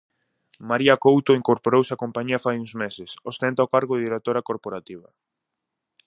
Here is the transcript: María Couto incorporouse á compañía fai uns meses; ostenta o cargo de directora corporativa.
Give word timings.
María 0.69 0.99
Couto 1.03 1.37
incorporouse 1.41 1.93
á 1.95 2.01
compañía 2.03 2.43
fai 2.45 2.55
uns 2.63 2.73
meses; 2.83 3.09
ostenta 3.31 3.65
o 3.65 3.71
cargo 3.73 3.93
de 3.95 4.03
directora 4.07 4.45
corporativa. 4.49 5.09